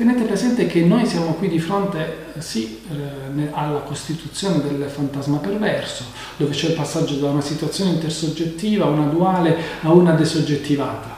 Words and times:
Tenete 0.00 0.22
presente 0.24 0.66
che 0.66 0.82
noi 0.82 1.04
siamo 1.04 1.34
qui 1.34 1.46
di 1.50 1.58
fronte 1.58 2.32
sì, 2.38 2.80
eh, 2.90 3.48
alla 3.50 3.80
costituzione 3.80 4.62
del 4.62 4.88
fantasma 4.88 5.36
perverso, 5.36 6.04
dove 6.38 6.54
c'è 6.54 6.68
il 6.68 6.74
passaggio 6.74 7.16
da 7.16 7.28
una 7.28 7.42
situazione 7.42 7.90
intersoggettiva, 7.90 8.86
una 8.86 9.08
duale, 9.08 9.58
a 9.82 9.92
una 9.92 10.12
desoggettivata. 10.12 11.14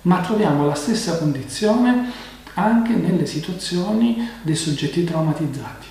Ma 0.00 0.20
troviamo 0.20 0.64
la 0.64 0.74
stessa 0.74 1.18
condizione 1.18 2.10
anche 2.54 2.94
nelle 2.94 3.26
situazioni 3.26 4.26
dei 4.40 4.56
soggetti 4.56 5.04
traumatizzati. 5.04 5.86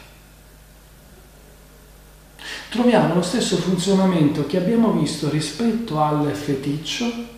Troviamo 2.72 3.14
lo 3.14 3.22
stesso 3.22 3.56
funzionamento 3.56 4.48
che 4.48 4.58
abbiamo 4.58 4.94
visto 4.94 5.30
rispetto 5.30 6.02
al 6.02 6.34
feticcio 6.34 7.36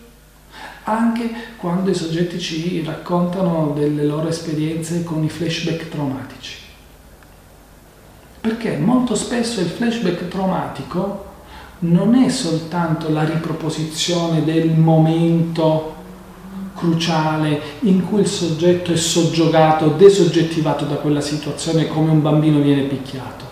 anche 0.90 1.30
quando 1.56 1.90
i 1.90 1.94
soggetti 1.94 2.38
ci 2.38 2.82
raccontano 2.84 3.72
delle 3.74 4.04
loro 4.04 4.28
esperienze 4.28 5.04
con 5.04 5.22
i 5.24 5.28
flashback 5.28 5.88
traumatici. 5.88 6.56
Perché 8.40 8.76
molto 8.76 9.14
spesso 9.14 9.60
il 9.60 9.66
flashback 9.66 10.28
traumatico 10.28 11.28
non 11.80 12.14
è 12.14 12.28
soltanto 12.28 13.10
la 13.10 13.24
riproposizione 13.24 14.44
del 14.44 14.70
momento 14.70 15.96
cruciale 16.74 17.60
in 17.80 18.06
cui 18.06 18.20
il 18.20 18.26
soggetto 18.26 18.92
è 18.92 18.96
soggiogato, 18.96 19.88
desoggettivato 19.88 20.86
da 20.86 20.96
quella 20.96 21.20
situazione 21.20 21.86
come 21.88 22.10
un 22.10 22.22
bambino 22.22 22.60
viene 22.60 22.82
picchiato. 22.82 23.48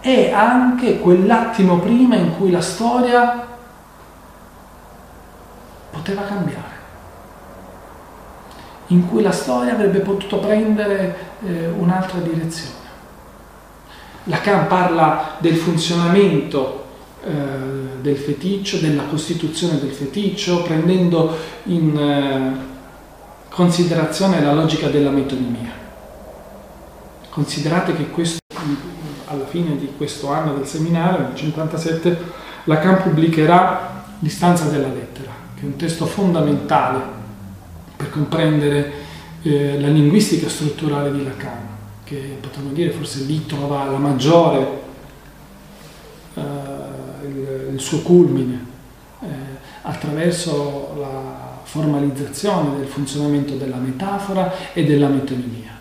È 0.00 0.30
anche 0.30 0.98
quell'attimo 0.98 1.78
prima 1.78 2.16
in 2.16 2.34
cui 2.36 2.50
la 2.50 2.62
storia 2.62 3.49
poteva 6.10 6.22
cambiare, 6.22 6.78
in 8.88 9.08
cui 9.08 9.22
la 9.22 9.32
storia 9.32 9.74
avrebbe 9.74 10.00
potuto 10.00 10.38
prendere 10.38 11.16
eh, 11.46 11.68
un'altra 11.68 12.18
direzione. 12.18 12.78
Lacan 14.24 14.66
parla 14.66 15.36
del 15.38 15.56
funzionamento 15.56 16.84
eh, 17.24 17.30
del 18.00 18.16
feticcio, 18.16 18.78
della 18.78 19.04
costituzione 19.04 19.78
del 19.78 19.92
feticcio, 19.92 20.62
prendendo 20.62 21.36
in 21.64 21.96
eh, 21.96 22.68
considerazione 23.48 24.42
la 24.42 24.52
logica 24.52 24.88
della 24.88 25.10
metonimia. 25.10 25.78
Considerate 27.30 27.94
che 27.94 28.10
questo, 28.10 28.38
alla 29.26 29.46
fine 29.46 29.76
di 29.76 29.92
questo 29.96 30.30
anno 30.32 30.54
del 30.54 30.66
seminario, 30.66 31.20
nel 31.20 31.32
1957, 31.34 32.38
Lacan 32.64 33.02
pubblicherà 33.02 34.04
l'istanza 34.18 34.64
della 34.64 34.88
lettera 34.88 35.39
che 35.60 35.66
è 35.66 35.68
un 35.68 35.76
testo 35.76 36.06
fondamentale 36.06 36.98
per 37.94 38.08
comprendere 38.08 38.92
eh, 39.42 39.78
la 39.78 39.88
linguistica 39.88 40.48
strutturale 40.48 41.12
di 41.12 41.22
Lacan, 41.22 41.68
che 42.02 42.38
potremmo 42.40 42.72
dire 42.72 42.90
forse 42.92 43.24
lì 43.24 43.44
trova 43.44 43.84
la 43.84 43.98
maggiore, 43.98 44.80
eh, 46.32 46.40
il, 47.26 47.72
il, 47.74 47.80
suo 47.80 48.00
culmine, 48.00 48.66
eh, 49.20 49.26
attraverso 49.82 50.94
la 50.98 51.58
formalizzazione 51.64 52.78
del 52.78 52.86
funzionamento 52.86 53.54
della 53.56 53.76
metafora 53.76 54.72
e 54.72 54.84
della 54.84 55.08
metonimia. 55.08 55.78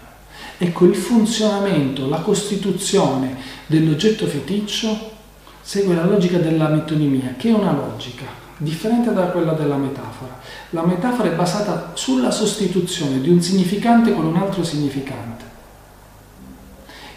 Ecco, 0.57 0.85
il 0.87 0.95
funzionamento, 0.95 2.09
la 2.09 2.19
costituzione 2.19 3.37
dell'oggetto 3.65 4.27
feticcio 4.27 5.11
segue 5.61 5.95
la 5.95 6.05
logica 6.05 6.37
della 6.37 6.67
metonimia, 6.67 7.35
che 7.37 7.47
è 7.47 7.53
una 7.53 7.71
logica 7.71 8.47
differente 8.59 9.13
da 9.13 9.27
quella 9.27 9.53
della 9.53 9.77
metafora. 9.77 10.37
La 10.71 10.85
metafora 10.85 11.29
è 11.29 11.35
basata 11.35 11.91
sulla 11.93 12.31
sostituzione 12.31 13.21
di 13.21 13.29
un 13.29 13.41
significante 13.41 14.13
con 14.13 14.25
un 14.25 14.35
altro 14.35 14.63
significante. 14.63 15.47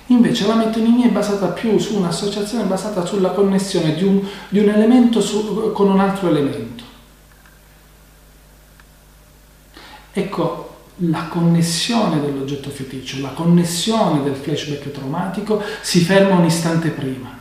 Invece 0.07 0.47
la 0.47 0.55
metonimia 0.55 1.07
è 1.07 1.11
basata 1.11 1.49
più 1.49 1.79
su 1.79 1.97
un'associazione 1.97 2.65
basata 2.65 3.05
sulla 3.05 3.31
connessione 3.31 3.95
di 3.95 4.05
un, 4.05 4.21
di 4.49 4.59
un 4.59 4.69
elemento 4.69 5.21
su, 5.21 5.73
con 5.73 5.89
un 5.91 6.01
altro 6.01 6.29
elemento. 6.29 6.85
Ecco, 10.13 10.71
la 10.97 11.27
connessione 11.29 12.21
dell'oggetto 12.21 12.69
feticcio, 12.69 13.21
la 13.21 13.31
connessione 13.31 14.23
del 14.23 14.35
flashback 14.37 14.91
traumatico 14.91 15.63
si 15.81 16.01
ferma 16.01 16.37
un 16.37 16.45
istante 16.45 16.91
prima 16.91 17.41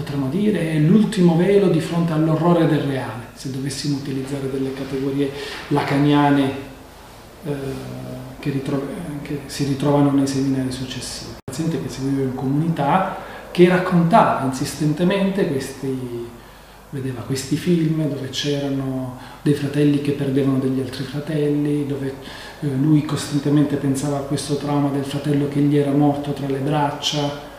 potremmo 0.00 0.28
dire, 0.28 0.72
è 0.72 0.78
l'ultimo 0.78 1.36
velo 1.36 1.68
di 1.68 1.80
fronte 1.80 2.12
all'orrore 2.12 2.66
del 2.66 2.80
reale, 2.80 3.26
se 3.34 3.50
dovessimo 3.50 3.98
utilizzare 3.98 4.50
delle 4.50 4.72
categorie 4.72 5.30
lacaniane 5.68 6.52
eh, 7.44 7.52
che, 8.38 8.50
ritrov- 8.50 9.22
che, 9.22 9.40
si 9.46 9.64
ritrovano 9.64 10.10
nei 10.12 10.26
seminari 10.26 10.72
successivi. 10.72 11.32
Un 11.32 11.38
paziente 11.44 11.82
che 11.82 11.88
seguiva 11.88 12.22
in 12.22 12.34
comunità, 12.34 13.16
che 13.50 13.68
raccontava 13.68 14.44
insistentemente 14.46 15.46
questi, 15.48 16.28
vedeva 16.90 17.20
questi 17.20 17.56
film 17.56 18.08
dove 18.08 18.30
c'erano 18.30 19.18
dei 19.42 19.54
fratelli 19.54 20.00
che 20.00 20.12
perdevano 20.12 20.58
degli 20.58 20.80
altri 20.80 21.04
fratelli, 21.04 21.86
dove 21.86 22.14
eh, 22.60 22.66
lui 22.68 23.04
costantemente 23.04 23.76
pensava 23.76 24.16
a 24.16 24.22
questo 24.22 24.56
trauma 24.56 24.88
del 24.88 25.04
fratello 25.04 25.48
che 25.48 25.60
gli 25.60 25.76
era 25.76 25.92
morto 25.92 26.32
tra 26.32 26.46
le 26.46 26.58
braccia, 26.58 27.49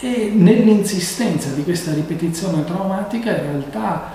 e 0.00 0.30
nell'insistenza 0.32 1.50
di 1.50 1.64
questa 1.64 1.92
ripetizione 1.92 2.64
traumatica 2.64 3.36
in 3.36 3.42
realtà 3.42 4.12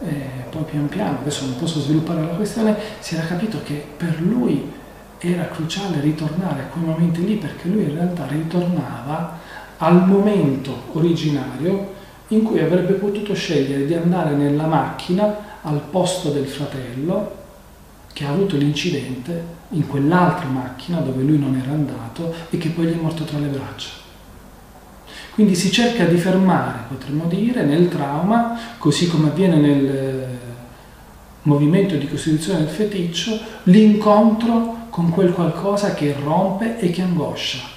eh, 0.00 0.44
poi 0.50 0.62
pian 0.64 0.88
piano, 0.88 1.18
adesso 1.20 1.44
non 1.44 1.56
posso 1.56 1.80
sviluppare 1.80 2.22
la 2.22 2.34
questione, 2.34 2.76
si 3.00 3.14
era 3.14 3.26
capito 3.26 3.60
che 3.62 3.84
per 3.96 4.20
lui 4.20 4.72
era 5.18 5.48
cruciale 5.48 6.00
ritornare 6.00 6.62
a 6.62 6.64
quei 6.66 6.84
momenti 6.84 7.24
lì 7.24 7.36
perché 7.36 7.68
lui 7.68 7.82
in 7.82 7.94
realtà 7.94 8.26
ritornava 8.26 9.38
al 9.78 10.06
momento 10.06 10.84
originario 10.92 11.94
in 12.28 12.42
cui 12.42 12.60
avrebbe 12.60 12.94
potuto 12.94 13.34
scegliere 13.34 13.86
di 13.86 13.94
andare 13.94 14.34
nella 14.34 14.66
macchina 14.66 15.60
al 15.62 15.80
posto 15.90 16.30
del 16.30 16.46
fratello 16.46 17.44
che 18.12 18.24
ha 18.24 18.30
avuto 18.30 18.56
l'incidente 18.56 19.44
in 19.70 19.86
quell'altra 19.86 20.48
macchina 20.48 21.00
dove 21.00 21.22
lui 21.22 21.38
non 21.38 21.60
era 21.62 21.72
andato 21.72 22.34
e 22.48 22.56
che 22.56 22.70
poi 22.70 22.86
gli 22.86 22.92
è 22.92 23.00
morto 23.00 23.24
tra 23.24 23.38
le 23.38 23.48
braccia. 23.48 24.05
Quindi 25.36 25.54
si 25.54 25.70
cerca 25.70 26.06
di 26.06 26.16
fermare, 26.16 26.84
potremmo 26.88 27.26
dire, 27.26 27.62
nel 27.62 27.90
trauma, 27.90 28.58
così 28.78 29.06
come 29.06 29.28
avviene 29.28 29.56
nel 29.56 29.86
eh, 29.86 30.26
movimento 31.42 31.94
di 31.96 32.08
costituzione 32.08 32.60
del 32.60 32.70
feticcio, 32.70 33.38
l'incontro 33.64 34.86
con 34.88 35.10
quel 35.10 35.34
qualcosa 35.34 35.92
che 35.92 36.16
rompe 36.18 36.78
e 36.78 36.88
che 36.88 37.02
angoscia. 37.02 37.74